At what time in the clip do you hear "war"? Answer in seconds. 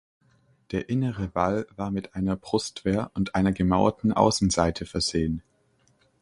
1.75-1.91